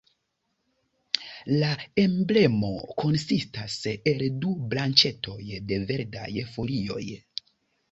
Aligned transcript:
La 1.63 1.69
emblemo 2.03 2.71
konsistas 3.03 3.77
el 4.13 4.25
du 4.47 4.57
branĉetoj 4.73 5.39
de 5.71 5.81
verdaj 5.93 6.29
folioj. 6.57 7.03